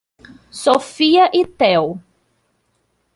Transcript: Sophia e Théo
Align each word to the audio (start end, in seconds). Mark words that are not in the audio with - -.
Sophia 0.49 1.29
e 1.31 1.45
Théo 1.45 2.01